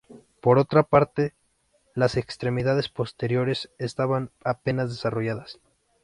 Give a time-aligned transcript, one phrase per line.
[0.41, 1.35] Por otra parte,
[1.93, 5.59] las extremidades posteriores estaban apenas desarrolladas.